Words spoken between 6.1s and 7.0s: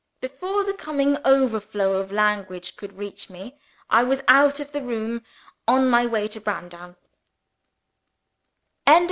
to Browndown.